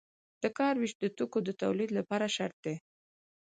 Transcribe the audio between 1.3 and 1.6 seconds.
د